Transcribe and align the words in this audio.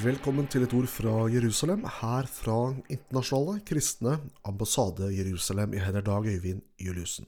Velkommen 0.00 0.46
til 0.48 0.62
et 0.64 0.72
ord 0.72 0.86
fra 0.88 1.12
Jerusalem, 1.28 1.82
her 1.84 2.28
fra 2.30 2.54
Internasjonale 2.88 3.60
kristne 3.68 4.14
ambassade 4.48 5.10
Jerusalem 5.12 5.74
i 5.76 5.82
heter 5.82 6.06
Dag 6.06 6.24
Øyvind 6.30 6.62
Juliussen. 6.80 7.26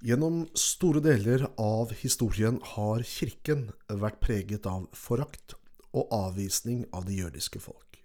Gjennom 0.00 0.46
store 0.56 1.02
deler 1.04 1.44
av 1.60 1.92
historien 2.00 2.62
har 2.72 3.04
kirken 3.04 3.66
vært 3.92 4.22
preget 4.24 4.70
av 4.70 4.88
forakt 4.96 5.58
og 5.92 6.08
avvisning 6.16 6.86
av 6.96 7.04
det 7.10 7.18
jødiske 7.18 7.60
folk. 7.60 8.00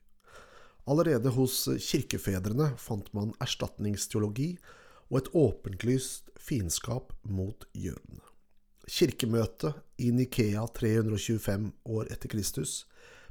Allerede 0.83 1.31
hos 1.37 1.61
kirkefedrene 1.79 2.73
fant 2.75 3.07
man 3.15 3.31
erstatningsteologi 3.39 4.57
og 5.07 5.21
et 5.21 5.35
åpenlyst 5.47 6.33
fiendskap 6.35 7.15
mot 7.23 7.69
jødene. 7.71 8.34
Kirkemøtet 8.85 9.73
i 9.97 10.11
Nikea 10.13 10.67
325 10.77 11.71
år 11.89 12.11
etter 12.13 12.29
Kristus 12.29 12.83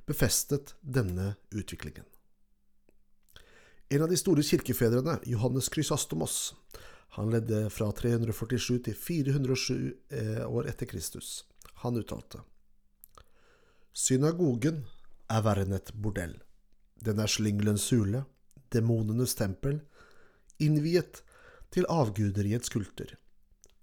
befestet 0.07 0.75
denne 0.81 1.35
utviklingen. 1.55 2.05
En 3.89 4.03
av 4.03 4.11
de 4.11 4.17
store 4.19 4.43
kirkefedrene, 4.43 5.19
Johannes 5.29 5.69
Krysastomos, 5.69 6.55
han 7.15 7.31
ledde 7.31 7.69
fra 7.71 7.93
347 7.95 8.79
til 8.89 8.97
407 8.99 9.75
eh, 10.11 10.43
år 10.49 10.67
etter 10.73 10.89
Kristus. 10.91 11.45
Han 11.85 12.01
uttalte 12.01 12.41
Synagogen 13.95 14.81
er 15.31 15.45
verre 15.47 15.63
enn 15.63 15.77
et 15.77 15.93
bordell. 15.95 16.35
Den 16.99 17.21
er 17.23 17.31
slyngelens 17.31 17.87
hule, 17.95 18.25
demonenes 18.75 19.37
tempel, 19.39 19.79
innviet 20.59 21.23
til 21.71 21.87
avguder 21.87 22.49
i 22.49 22.57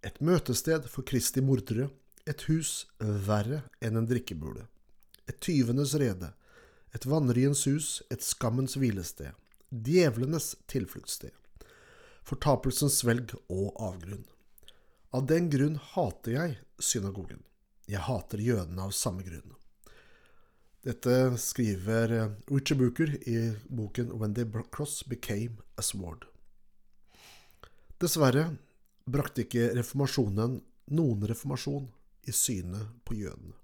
et 0.06 0.18
møtested 0.22 0.88
for 0.90 1.06
Kristi 1.08 1.42
mordere, 1.46 1.90
et 2.26 2.46
hus 2.50 2.88
verre 3.00 3.64
enn 3.82 3.98
en 3.98 4.08
drikkebule, 4.10 4.68
et 5.30 5.40
tyvenes 5.42 5.94
rede, 5.98 6.32
et 6.94 7.06
vanryens 7.08 7.66
hus, 7.70 8.02
et 8.12 8.24
skammens 8.26 8.78
hvilested, 8.78 9.32
djevlenes 9.72 10.56
tilfluktssted, 10.72 11.34
fortapelsens 12.28 13.00
svelg 13.02 13.34
og 13.50 13.72
avgrunn. 13.82 14.26
Av 15.12 15.26
den 15.28 15.50
grunn 15.52 15.78
hater 15.94 16.36
jeg 16.38 16.60
synagogen. 16.80 17.42
Jeg 17.90 18.06
hater 18.06 18.40
jødene 18.40 18.86
av 18.86 18.94
samme 18.96 19.26
grunn. 19.26 19.58
Dette 20.82 21.36
skriver 21.38 22.14
Richard 22.50 22.80
Booker 22.80 23.12
i 23.30 23.52
boken 23.70 24.14
When 24.18 24.34
the 24.34 24.46
Cross 24.72 25.04
Became 25.04 25.60
a 25.78 25.84
Sword. 25.84 26.26
Dessverre 28.00 28.56
brakte 29.12 29.46
ikke 29.46 29.72
reformasjonen 29.78 30.60
noen 30.96 31.26
reformasjon 31.30 31.88
i 32.28 32.34
synet 32.36 32.94
på 33.08 33.18
jødene. 33.20 33.58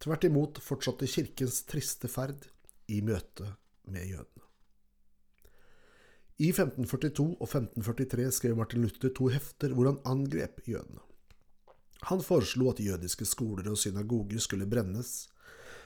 Tvert 0.00 0.24
imot 0.24 0.60
fortsatte 0.64 1.08
kirkens 1.10 1.62
triste 1.68 2.08
ferd 2.08 2.46
i 2.88 3.02
møte 3.04 3.46
med 3.90 4.06
jødene. 4.08 4.46
I 6.40 6.48
1542 6.54 7.26
og 7.36 7.44
1543 7.44 8.30
skrev 8.32 8.56
Martin 8.56 8.80
Luther 8.80 9.12
to 9.12 9.28
hefter 9.28 9.74
hvor 9.76 9.90
han 9.90 10.00
angrep 10.08 10.62
jødene. 10.64 11.02
Han 12.08 12.22
foreslo 12.24 12.70
at 12.70 12.80
jødiske 12.80 13.26
skoler 13.28 13.68
og 13.68 13.76
synagoger 13.76 14.40
skulle 14.40 14.68
brennes, 14.68 15.28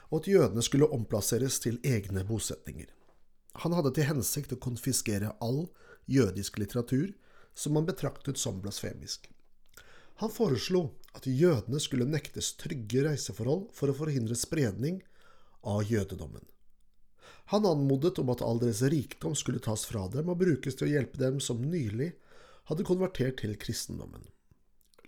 og 0.07 0.21
at 0.21 0.29
jødene 0.31 0.63
skulle 0.63 0.87
omplasseres 0.95 1.59
til 1.59 1.81
egne 1.83 2.23
bosetninger. 2.23 2.87
Han 3.65 3.75
hadde 3.75 3.91
til 3.97 4.07
hensikt 4.07 4.55
å 4.55 4.61
konfiskere 4.63 5.33
all 5.43 5.65
jødisk 6.07 6.61
litteratur 6.61 7.11
som 7.55 7.75
han 7.79 7.87
betraktet 7.87 8.37
som 8.37 8.59
blasfemisk. 8.61 9.29
Han 10.21 10.31
foreslo 10.31 10.89
at 11.15 11.27
jødene 11.27 11.79
skulle 11.79 12.07
nektes 12.07 12.53
trygge 12.59 13.05
reiseforhold 13.07 13.69
for 13.75 13.91
å 13.91 13.97
forhindre 13.97 14.35
spredning 14.39 15.01
av 15.63 15.83
jødedommen. 15.87 16.43
Han 17.53 17.65
anmodet 17.69 18.19
om 18.19 18.31
at 18.33 18.41
all 18.41 18.59
deres 18.61 18.81
rikdom 18.91 19.35
skulle 19.37 19.63
tas 19.63 19.85
fra 19.85 20.07
dem 20.11 20.31
og 20.31 20.39
brukes 20.41 20.77
til 20.77 20.87
å 20.87 20.93
hjelpe 20.95 21.19
dem 21.21 21.39
som 21.43 21.61
nylig 21.61 22.13
hadde 22.69 22.87
konvertert 22.87 23.41
til 23.43 23.53
kristendommen. 23.61 24.23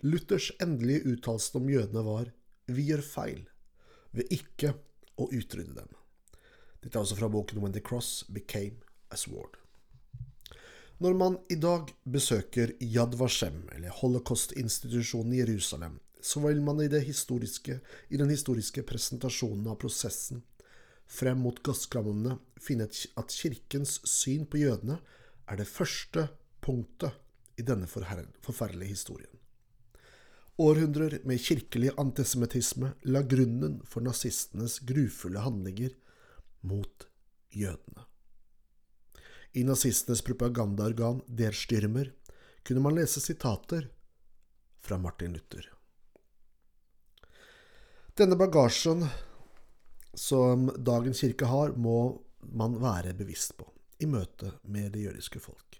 Luthers 0.06 0.52
endelige 0.62 1.14
uttalelse 1.14 1.56
om 1.58 1.70
jødene 1.72 2.04
var 2.06 2.30
vi 2.70 2.86
gjør 2.90 3.02
feil 3.02 3.40
ved 4.14 4.30
ikke 4.34 4.76
å 5.18 5.26
utrydde 5.34 5.80
dem. 5.80 5.90
Dette 6.78 6.94
er 6.94 7.02
også 7.02 7.18
fra 7.18 7.30
boken 7.32 7.58
When 7.62 7.74
the 7.74 7.82
Cross 7.82 8.22
Became 8.30 8.78
a 9.10 9.18
Sword. 9.18 9.57
Når 10.98 11.14
man 11.14 11.36
i 11.46 11.54
dag 11.54 11.92
besøker 12.10 12.72
Yad 12.82 13.12
Vashem, 13.20 13.60
eller 13.70 13.94
holocaustinstitusjonen 14.00 15.36
i 15.36 15.38
Jerusalem, 15.44 16.00
så 16.20 16.42
vil 16.42 16.58
man 16.62 16.80
i, 16.82 16.88
i, 16.88 18.16
den 18.18 18.30
historiske 18.32 18.82
presentasjonen 18.82 19.68
av 19.70 19.78
prosessen 19.78 20.42
frem 21.06 21.38
mot 21.44 21.62
gasskrammene 21.62 22.34
finne 22.60 22.88
at 22.90 23.30
kirkens 23.30 24.00
syn 24.10 24.42
på 24.50 24.58
jødene 24.64 24.98
er 25.46 25.62
det 25.62 25.68
første 25.70 26.26
punktet 26.66 27.14
i 27.58 27.62
denne 27.62 27.86
forferdelige 27.86 28.96
historien. 28.96 29.32
Århundrer 30.58 31.20
med 31.22 31.38
kirkelig 31.38 31.94
antisemittisme 31.94 32.96
la 33.06 33.22
grunnen 33.22 33.78
for 33.86 34.02
nazistenes 34.02 34.80
grufulle 34.82 35.46
handlinger 35.46 35.94
mot 36.66 37.06
jødene. 37.54 38.08
I 39.52 39.64
nazistenes 39.64 40.22
propagandaorgan 40.22 41.22
Der 41.26 41.52
Styrmer 41.52 42.12
kunne 42.62 42.80
man 42.80 42.94
lese 42.94 43.20
sitater 43.20 43.88
fra 44.80 44.98
Martin 44.98 45.32
Luther. 45.32 45.64
Denne 48.18 48.36
bagasjen 48.36 49.06
som 50.14 50.68
dagens 50.76 51.20
kirke 51.20 51.46
har, 51.46 51.72
må 51.76 52.18
man 52.52 52.76
være 52.82 53.14
bevisst 53.14 53.56
på 53.58 53.68
i 54.02 54.06
møte 54.06 54.52
med 54.70 54.92
det 54.94 55.04
jødiske 55.06 55.40
folk. 55.42 55.78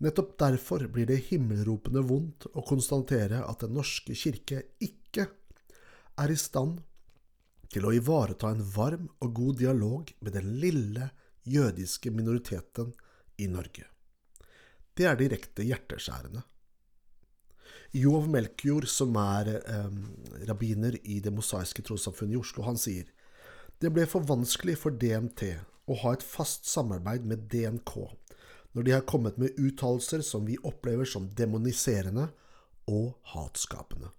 Nettopp 0.00 0.36
derfor 0.40 0.86
blir 0.88 1.08
det 1.10 1.26
himmelropende 1.28 2.02
vondt 2.06 2.46
å 2.54 2.64
konstatere 2.66 3.42
at 3.44 3.60
Den 3.60 3.74
norske 3.76 4.16
kirke 4.16 4.62
ikke 4.80 5.26
er 6.20 6.32
i 6.32 6.38
stand 6.38 6.80
til 7.70 7.86
å 7.86 7.92
ivareta 7.94 8.50
en 8.50 8.64
varm 8.74 9.10
og 9.20 9.34
god 9.36 9.60
dialog 9.60 10.10
med 10.20 10.34
den 10.38 10.54
lille 10.62 11.10
jødiske 11.44 12.10
minoriteten 12.10 12.92
i 13.38 13.46
Norge. 13.46 13.86
Det 14.96 15.06
er 15.06 15.16
direkte 15.16 15.64
hjerteskjærende. 15.64 16.42
Jov 17.96 18.28
Melkjord, 18.30 18.86
som 18.86 19.16
er 19.18 19.48
eh, 19.58 19.94
rabbiner 20.48 20.94
i 21.02 21.18
Det 21.20 21.32
mosaiske 21.34 21.82
trossamfunnet 21.82 22.36
i 22.36 22.40
Oslo, 22.40 22.62
han 22.66 22.78
sier 22.78 23.08
det 23.80 23.88
ble 23.96 24.04
for 24.04 24.26
vanskelig 24.28 24.76
for 24.76 24.92
DMT 24.92 25.46
å 25.88 25.96
ha 26.02 26.12
et 26.12 26.24
fast 26.24 26.68
samarbeid 26.68 27.24
med 27.26 27.46
DNK 27.48 27.94
når 28.76 28.86
de 28.86 28.92
har 28.92 29.06
kommet 29.08 29.38
med 29.40 29.56
uttalelser 29.58 30.22
som 30.22 30.44
vi 30.46 30.58
opplever 30.68 31.08
som 31.08 31.30
demoniserende 31.34 32.28
og 32.90 33.16
hatskapende. 33.32 34.12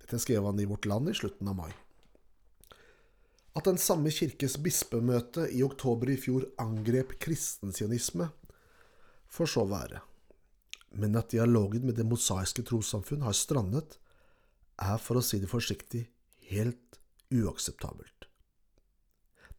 Dette 0.00 0.20
skrev 0.22 0.46
han 0.46 0.60
i 0.62 0.68
Vårt 0.70 0.86
Land 0.88 1.10
i 1.10 1.16
slutten 1.16 1.50
av 1.50 1.58
mai. 1.58 1.72
At 3.54 3.68
den 3.68 3.78
samme 3.78 4.10
kirkes 4.10 4.56
bispemøte 4.58 5.46
i 5.54 5.62
oktober 5.62 6.10
i 6.10 6.18
fjor 6.18 6.48
angrep 6.58 7.14
kristensionisme, 7.22 8.26
får 9.30 9.50
så 9.50 9.64
være. 9.70 10.00
Men 10.98 11.16
at 11.18 11.30
dialogen 11.30 11.86
med 11.86 11.94
Det 11.94 12.06
mosaiske 12.06 12.62
trossamfunn 12.62 13.22
har 13.22 13.32
strandet, 13.34 13.98
er 14.78 14.98
for 14.98 15.18
å 15.18 15.22
si 15.22 15.38
det 15.38 15.50
forsiktig 15.50 16.02
helt 16.50 16.98
uakseptabelt. 17.30 18.26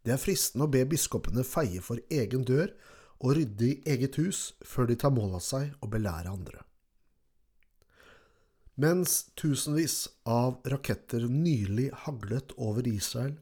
Det 0.04 0.14
er 0.14 0.22
fristende 0.22 0.68
å 0.68 0.72
be 0.72 0.84
biskopene 0.86 1.44
feie 1.48 1.82
for 1.82 2.00
egen 2.12 2.44
dør 2.46 2.70
og 3.24 3.38
rydde 3.40 3.66
i 3.66 3.82
eget 3.96 4.20
hus 4.20 4.52
før 4.62 4.92
de 4.92 5.00
tar 5.00 5.16
mål 5.16 5.40
av 5.40 5.44
seg 5.44 5.72
å 5.82 5.90
belære 5.90 6.30
andre. 6.30 6.62
Mens 8.76 9.32
tusenvis 9.40 10.02
av 10.28 10.60
raketter 10.68 11.26
nylig 11.32 11.88
haglet 12.04 12.52
over 12.60 12.86
Israel, 12.92 13.38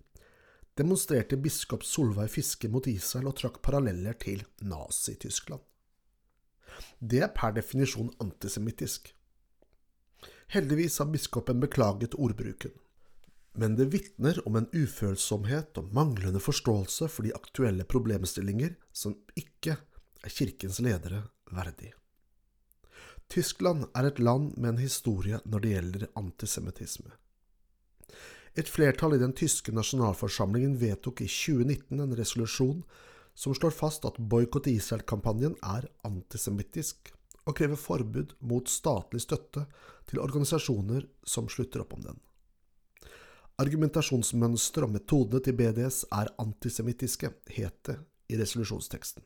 demonstrerte 0.78 1.38
biskop 1.38 1.84
Solveig 1.86 2.32
Fiske 2.34 2.70
mot 2.70 2.88
Israel 2.90 3.30
og 3.30 3.38
trakk 3.40 3.62
paralleller 3.66 4.18
til 4.20 4.44
Nazi-Tyskland. 4.66 5.62
Det 7.00 7.22
er 7.22 7.34
per 7.36 7.54
definisjon 7.54 8.14
antisemittisk. 8.24 9.12
Heldigvis 10.54 10.98
har 11.02 11.12
biskopen 11.14 11.62
beklaget 11.62 12.18
ordbruken, 12.18 12.74
men 13.54 13.76
det 13.78 13.92
vitner 13.94 14.40
om 14.48 14.58
en 14.58 14.70
ufølsomhet 14.74 15.78
og 15.78 15.94
manglende 15.94 16.42
forståelse 16.42 17.10
for 17.10 17.26
de 17.26 17.34
aktuelle 17.38 17.86
problemstillinger 17.86 18.74
som 18.92 19.16
ikke 19.38 19.78
er 19.78 20.34
kirkens 20.34 20.80
ledere 20.82 21.22
verdig. 21.54 21.94
Tyskland 23.30 23.86
er 23.94 24.10
et 24.10 24.20
land 24.20 24.58
med 24.58 24.74
en 24.74 24.82
historie 24.82 25.40
når 25.46 25.64
det 25.64 25.74
gjelder 25.74 26.08
antisemittisme. 26.20 27.14
Et 28.54 28.70
flertall 28.70 29.16
i 29.16 29.22
den 29.22 29.34
tyske 29.34 29.74
nasjonalforsamlingen 29.74 30.76
vedtok 30.78 31.24
i 31.26 31.30
2019 31.30 32.04
en 32.04 32.16
resolusjon 32.18 32.84
som 33.34 33.56
slår 33.58 33.74
fast 33.74 34.06
at 34.06 34.20
Boikott 34.20 34.70
Israel-kampanjen 34.70 35.56
er 35.66 35.88
antisemittisk, 36.06 37.10
og 37.44 37.58
krever 37.58 37.80
forbud 37.80 38.36
mot 38.46 38.70
statlig 38.72 39.24
støtte 39.26 39.66
til 40.08 40.22
organisasjoner 40.24 41.08
som 41.28 41.50
slutter 41.52 41.82
opp 41.84 41.98
om 41.98 42.06
den. 42.06 42.22
Argumentasjonsmønsteret 43.60 44.88
og 44.88 44.94
metodene 44.96 45.42
til 45.44 45.58
BDS 45.58 46.04
er 46.14 46.32
antisemittiske, 46.42 47.34
het 47.58 47.78
det 47.90 48.00
i 48.32 48.40
resolusjonsteksten. 48.40 49.26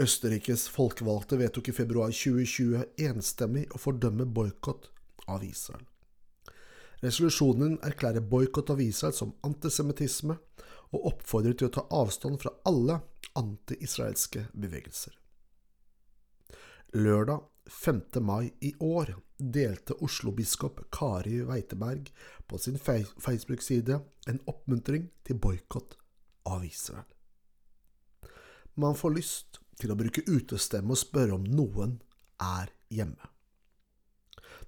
Østerrikes 0.00 0.70
folkevalgte 0.72 1.36
vedtok 1.38 1.68
i 1.68 1.76
februar 1.76 2.14
2020 2.14 2.86
enstemmig 3.10 3.66
å 3.74 3.82
fordømme 3.82 4.24
boikott 4.24 4.88
av 5.28 5.44
Israel. 5.44 5.84
Resolusjonen 7.02 7.80
erklærer 7.82 8.22
boikott 8.22 8.70
av 8.70 8.80
Israel 8.80 9.14
som 9.16 9.34
antisemittisme 9.46 10.36
og 10.92 11.08
oppfordrer 11.10 11.56
til 11.58 11.70
å 11.70 11.74
ta 11.74 11.86
avstand 11.98 12.38
fra 12.42 12.52
alle 12.68 13.00
anti-israelske 13.38 14.44
bevegelser. 14.52 15.16
Lørdag 16.94 17.48
5. 17.66 18.02
mai 18.20 18.52
i 18.60 18.74
år 18.78 19.14
delte 19.38 19.96
Oslo-biskop 20.04 20.84
Kari 20.94 21.40
Weiteberg 21.48 22.12
på 22.46 22.58
sin 22.58 22.78
Facebook-side 22.78 23.98
en 24.28 24.40
oppmuntring 24.46 25.08
til 25.26 25.40
boikott 25.42 25.96
av 26.46 26.62
Israel. 26.66 27.08
Man 28.74 28.94
får 28.94 29.16
lyst 29.16 29.60
til 29.80 29.90
å 29.90 29.98
bruke 29.98 30.22
utestemme 30.28 30.94
og 30.94 31.02
spørre 31.02 31.40
om 31.40 31.44
noen 31.48 31.98
er 32.38 32.70
hjemme. 32.92 33.31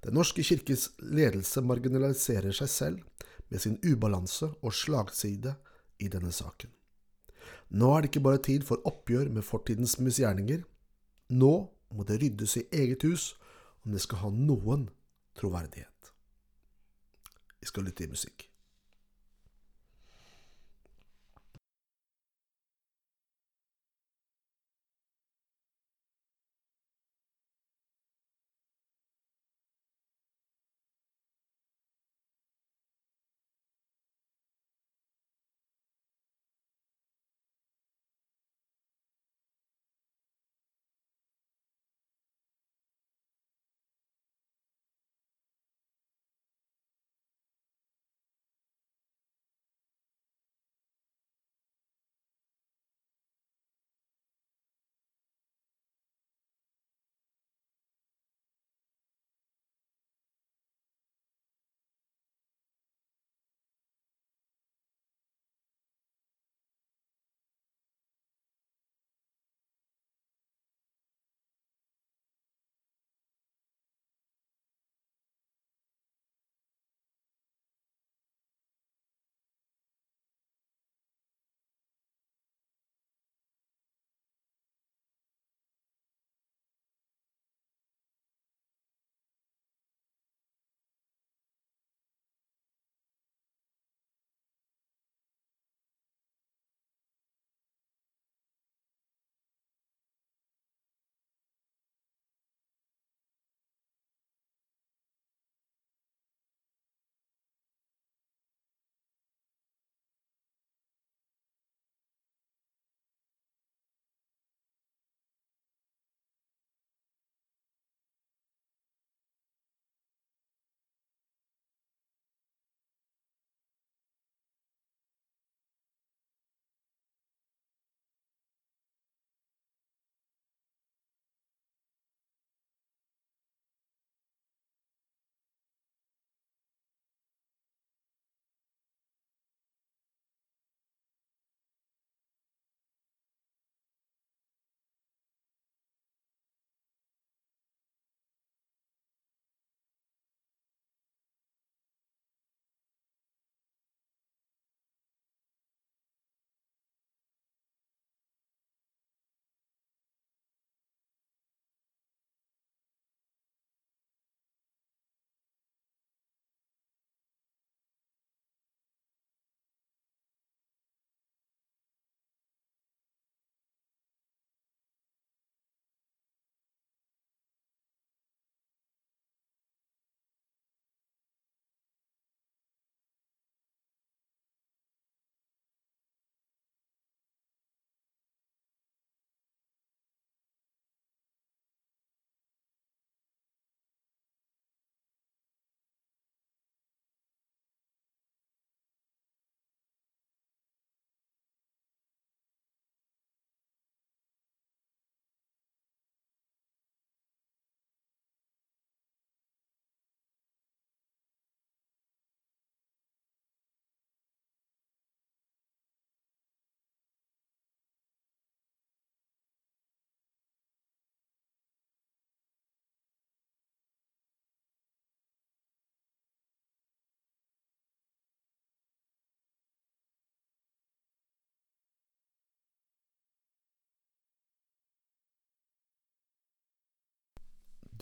Den 0.05 0.17
norske 0.19 0.45
kirkes 0.45 0.91
ledelse 1.01 1.63
marginaliserer 1.65 2.55
seg 2.57 2.71
selv 2.71 3.29
med 3.51 3.63
sin 3.63 3.79
ubalanse 3.85 4.51
og 4.63 4.75
slagside 4.75 5.55
i 6.03 6.11
denne 6.13 6.33
saken. 6.35 6.73
Nå 7.75 7.91
er 7.93 8.03
det 8.03 8.13
ikke 8.13 8.25
bare 8.27 8.43
tid 8.45 8.65
for 8.67 8.83
oppgjør 8.89 9.31
med 9.33 9.47
fortidens 9.47 9.99
misgjerninger. 10.01 10.65
Nå 11.35 11.55
må 11.95 12.07
det 12.09 12.21
ryddes 12.23 12.57
i 12.61 12.67
eget 12.73 13.05
hus 13.07 13.33
om 13.85 13.93
det 13.95 14.03
skal 14.05 14.25
ha 14.25 14.33
noen 14.35 14.89
troverdighet. 15.39 16.13
Vi 17.61 17.71
skal 17.71 17.89
lytte 17.89 18.05
i 18.05 18.13
musikk. 18.13 18.49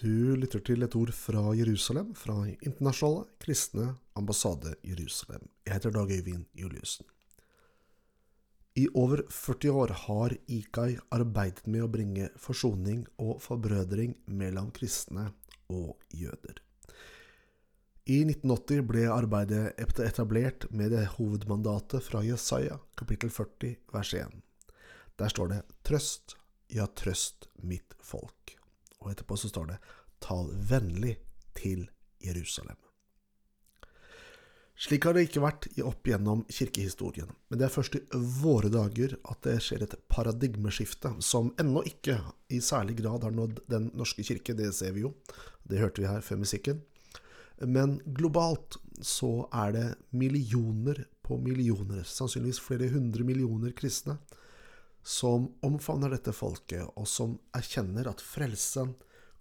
Du 0.02 0.34
lytter 0.34 0.58
til 0.66 0.82
et 0.82 0.94
ord 0.98 1.12
fra 1.14 1.52
Jerusalem, 1.54 2.08
fra 2.18 2.34
Internasjonale 2.50 3.36
kristne 3.38 3.84
ambassade 4.18 4.72
Jerusalem. 4.82 5.44
Jeg 5.62 5.76
heter 5.76 5.92
Dag 5.94 6.10
Øyvind 6.10 6.48
Juliussen. 6.58 7.06
I 8.74 8.88
over 8.98 9.22
40 9.30 9.70
år 9.70 9.92
har 10.00 10.34
IKAI 10.48 10.96
arbeidet 11.14 11.68
med 11.70 11.84
å 11.84 11.90
bringe 11.92 12.32
forsoning 12.34 13.04
og 13.22 13.38
forbrødring 13.44 14.16
mellom 14.26 14.72
kristne 14.74 15.28
og 15.70 16.02
jøder. 16.10 16.58
I 18.10 18.24
1980 18.24 18.82
ble 18.88 19.04
arbeidet 19.06 19.78
etablert 20.02 20.66
med 20.72 20.96
det 20.96 21.04
hovedmandatet 21.14 22.02
fra 22.02 22.24
Jesaja, 22.26 22.80
kapittel 22.98 23.30
40, 23.30 23.78
vers 23.94 24.14
1. 24.18 24.34
Der 25.22 25.30
står 25.30 25.54
det 25.54 25.62
'Trøst, 25.84 26.34
ja, 26.74 26.86
trøst 26.90 27.46
mitt 27.62 27.94
folk'. 28.02 28.61
Og 29.02 29.12
etterpå 29.12 29.36
så 29.36 29.50
står 29.50 29.72
det 29.72 29.82
'Tal 30.22 30.54
vennlig 30.70 31.18
til 31.54 31.90
Jerusalem'. 32.22 32.78
Slik 34.82 35.04
har 35.04 35.14
det 35.14 35.28
ikke 35.28 35.42
vært 35.44 35.66
opp 35.84 36.08
gjennom 36.08 36.40
kirkehistorien, 36.50 37.28
men 37.48 37.58
det 37.58 37.66
er 37.68 37.74
først 37.74 37.94
i 37.94 38.00
våre 38.40 38.70
dager 38.72 39.14
at 39.30 39.44
det 39.46 39.60
skjer 39.62 39.84
et 39.84 39.94
paradigmeskifte 40.10 41.12
som 41.22 41.52
ennå 41.60 41.84
ikke 41.86 42.16
i 42.50 42.58
særlig 42.58 42.96
grad 42.98 43.22
har 43.22 43.30
nådd 43.36 43.60
Den 43.70 43.90
norske 43.94 44.24
kirke, 44.26 44.56
det 44.58 44.72
ser 44.74 44.96
vi 44.96 45.04
jo, 45.04 45.12
det 45.62 45.78
hørte 45.78 46.02
vi 46.02 46.08
her 46.10 46.24
før 46.24 46.40
musikken. 46.42 46.82
Men 47.62 48.00
globalt 48.16 48.80
så 49.06 49.46
er 49.54 49.72
det 49.76 49.86
millioner 50.10 51.04
på 51.22 51.38
millioner, 51.38 52.02
sannsynligvis 52.02 52.60
flere 52.60 52.90
hundre 52.90 53.22
millioner 53.22 53.70
kristne, 53.76 54.18
som 55.02 55.48
omfavner 55.66 56.14
dette 56.14 56.34
folket, 56.34 56.86
og 56.96 57.08
som 57.08 57.36
erkjenner 57.56 58.08
at 58.10 58.22
frelsen 58.22 58.94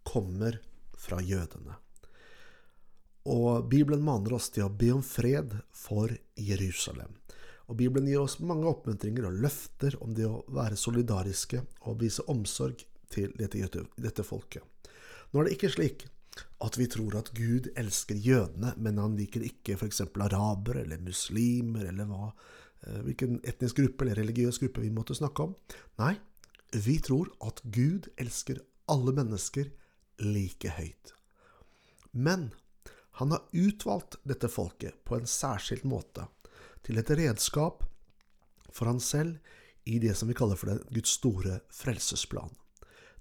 kommer 0.07 0.57
fra 0.97 1.21
jødene. 1.21 1.77
Og 3.29 3.67
Bibelen 3.69 4.01
maner 4.01 4.33
oss 4.33 4.49
til 4.49 4.65
å 4.65 4.73
be 4.73 4.89
om 4.95 5.03
fred 5.05 5.53
for 5.77 6.09
Jerusalem. 6.41 7.13
Og 7.69 7.77
Bibelen 7.77 8.09
gir 8.09 8.23
oss 8.23 8.39
mange 8.43 8.67
oppmuntringer 8.67 9.27
og 9.29 9.37
løfter 9.43 9.95
om 10.03 10.15
det 10.17 10.25
å 10.27 10.41
være 10.51 10.79
solidariske 10.79 11.61
og 11.87 12.01
vise 12.01 12.25
omsorg 12.31 12.81
til 13.11 13.31
dette, 13.37 14.25
folket. 14.25 14.63
Nå 15.31 15.39
er 15.39 15.47
det 15.47 15.55
ikke 15.55 15.71
slik 15.71 16.07
at 16.63 16.77
vi 16.79 16.87
tror 16.91 17.15
at 17.19 17.31
Gud 17.35 17.69
elsker 17.79 18.17
jødene, 18.17 18.73
men 18.77 18.99
han 18.99 19.15
liker 19.19 19.43
ikke 19.45 19.77
f.eks. 19.77 20.01
arabere 20.15 20.83
eller 20.85 21.03
muslimer 21.03 21.87
eller 21.91 22.09
hva, 22.09 22.31
hvilken 22.81 23.39
etnisk 23.47 23.77
gruppe 23.77 24.05
eller 24.05 24.21
religiøs 24.21 24.59
gruppe 24.61 24.83
vi 24.83 24.91
måtte 24.93 25.17
snakke 25.17 25.45
om. 25.45 25.55
Nei, 26.01 26.15
vi 26.73 26.97
tror 27.03 27.29
at 27.45 27.61
Gud 27.63 28.09
elsker 28.21 28.61
alle 28.91 29.13
mennesker 29.15 29.69
like 30.21 30.73
høyt. 30.77 31.13
Men 32.11 32.49
han 33.19 33.31
har 33.35 33.47
utvalgt 33.51 34.17
dette 34.27 34.49
folket 34.49 35.03
på 35.05 35.17
en 35.17 35.27
særskilt 35.29 35.85
måte, 35.87 36.27
til 36.81 36.97
et 36.97 37.11
redskap 37.13 37.83
for 38.73 38.89
han 38.89 38.99
selv 39.03 39.37
i 39.85 39.99
det 40.01 40.15
som 40.17 40.29
vi 40.29 40.37
kaller 40.37 40.57
for 40.57 40.79
Guds 40.89 41.17
store 41.19 41.59
frelsesplan. 41.73 42.49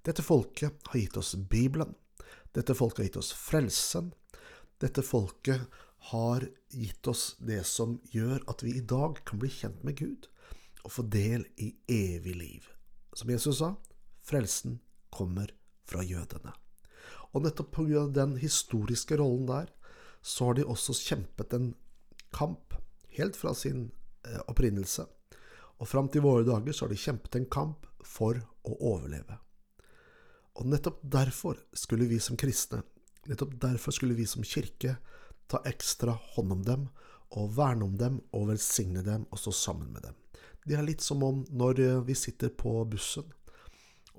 Dette 0.06 0.24
folket 0.24 0.80
har 0.88 1.00
gitt 1.00 1.18
oss 1.20 1.34
Bibelen, 1.36 1.92
dette 2.52 2.74
folket 2.74 2.98
har 2.98 3.08
gitt 3.10 3.20
oss 3.20 3.32
frelsen. 3.36 4.10
Dette 4.80 5.04
folket 5.04 5.66
har 6.00 6.46
gitt 6.72 7.06
oss 7.06 7.36
det 7.38 7.62
som 7.68 7.98
gjør 8.12 8.40
at 8.48 8.62
vi 8.64 8.76
i 8.78 8.84
dag 8.84 9.20
kan 9.28 9.40
bli 9.42 9.50
kjent 9.52 9.82
med 9.84 9.98
Gud 10.00 10.28
og 10.80 10.94
få 10.94 11.04
del 11.12 11.44
i 11.60 11.74
evig 11.92 12.34
liv. 12.36 12.68
Som 13.12 13.30
Jesus 13.30 13.60
sa, 13.60 13.74
frelsen 14.24 14.78
kommer 15.12 15.52
fra 15.84 16.02
jødene. 16.06 16.54
Og 17.34 17.44
nettopp 17.44 17.74
pga. 17.76 18.06
den 18.08 18.36
historiske 18.40 19.18
rollen 19.20 19.46
der, 19.46 19.68
så 20.22 20.50
har 20.50 20.54
de 20.54 20.64
også 20.64 20.96
kjempet 20.96 21.52
en 21.54 21.74
kamp, 22.32 22.74
helt 23.16 23.36
fra 23.36 23.54
sin 23.54 23.90
eh, 24.26 24.40
opprinnelse. 24.48 25.06
Og 25.80 25.88
fram 25.88 26.08
til 26.08 26.24
våre 26.24 26.44
dager 26.44 26.72
så 26.72 26.84
har 26.84 26.92
de 26.92 27.00
kjempet 27.00 27.36
en 27.36 27.48
kamp 27.50 27.86
for 28.04 28.40
å 28.64 28.76
overleve. 28.92 29.38
Og 30.60 30.66
nettopp 30.68 31.00
derfor 31.02 31.60
skulle 31.76 32.08
vi 32.10 32.18
som 32.20 32.36
kristne, 32.36 32.82
nettopp 33.28 33.54
derfor 33.62 33.94
skulle 33.94 34.16
vi 34.18 34.26
som 34.28 34.44
kirke 34.44 34.96
ta 35.50 35.60
ekstra 35.68 36.14
hånd 36.34 36.54
om 36.54 36.64
dem 36.66 36.88
og 37.38 37.52
verne 37.54 37.86
om 37.86 37.96
dem 37.98 38.18
og 38.34 38.48
velsigne 38.50 39.02
dem 39.06 39.26
og 39.30 39.38
stå 39.38 39.52
sammen 39.54 39.92
med 39.94 40.06
dem. 40.08 40.16
Det 40.66 40.76
er 40.76 40.86
litt 40.86 41.02
som 41.02 41.22
om 41.24 41.44
når 41.50 42.02
vi 42.06 42.16
sitter 42.18 42.52
på 42.52 42.72
bussen, 42.90 43.26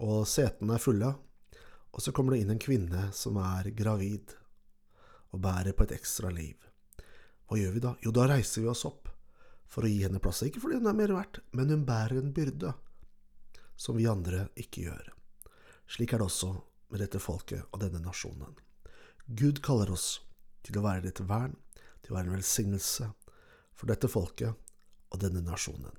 og 0.01 0.25
setene 0.27 0.75
er 0.77 0.81
fulle, 0.81 1.11
og 1.91 2.01
så 2.01 2.13
kommer 2.15 2.33
det 2.33 2.43
inn 2.43 2.53
en 2.55 2.61
kvinne 2.61 3.09
som 3.15 3.37
er 3.41 3.69
gravid 3.75 4.33
og 5.31 5.43
bærer 5.43 5.75
på 5.75 5.85
et 5.85 5.95
ekstra 5.99 6.31
liv. 6.33 6.55
Hva 7.47 7.59
gjør 7.59 7.75
vi 7.75 7.83
da? 7.83 7.91
Jo, 8.03 8.13
da 8.15 8.29
reiser 8.31 8.63
vi 8.63 8.71
oss 8.71 8.85
opp 8.87 9.11
for 9.71 9.85
å 9.85 9.91
gi 9.91 10.01
henne 10.05 10.21
plass. 10.23 10.41
Ikke 10.47 10.63
fordi 10.63 10.79
hun 10.79 10.89
er 10.91 10.97
mer 10.97 11.13
verdt, 11.15 11.41
men 11.55 11.71
hun 11.71 11.85
bærer 11.87 12.19
en 12.19 12.33
byrde 12.35 12.73
som 13.75 13.97
vi 13.99 14.07
andre 14.07 14.47
ikke 14.59 14.87
gjør. 14.87 15.11
Slik 15.91 16.13
er 16.13 16.21
det 16.21 16.29
også 16.29 16.53
med 16.91 17.03
dette 17.03 17.19
folket 17.19 17.67
og 17.71 17.83
denne 17.83 18.01
nasjonen. 18.03 18.55
Gud 19.27 19.61
kaller 19.63 19.91
oss 19.93 20.21
til 20.65 20.77
å 20.79 20.85
være 20.85 21.07
ditt 21.07 21.23
vern, 21.27 21.55
til 22.01 22.13
å 22.13 22.19
være 22.19 22.31
en 22.31 22.37
velsignelse 22.37 23.09
for 23.77 23.91
dette 23.91 24.09
folket 24.11 24.53
og 25.11 25.21
denne 25.21 25.43
nasjonen. 25.45 25.97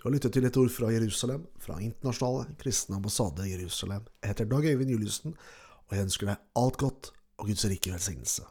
Du 0.00 0.06
har 0.06 0.14
lyttet 0.14 0.32
til 0.32 0.46
et 0.48 0.56
ord 0.56 0.70
fra 0.72 0.88
Jerusalem, 0.94 1.42
fra 1.60 1.76
Internasjonale 1.84 2.54
kristne 2.60 2.96
ambassade 2.96 3.48
Jerusalem. 3.50 4.06
Jeg 4.22 4.32
heter 4.32 4.48
Dag 4.48 4.64
Øyvind 4.64 4.94
Juliussen, 4.94 5.36
og 5.88 5.96
jeg 5.96 6.08
ønsker 6.08 6.30
deg 6.30 6.48
alt 6.56 6.80
godt 6.80 7.12
og 7.36 7.50
Guds 7.50 7.68
rike 7.68 7.92
velsignelse. 7.92 8.48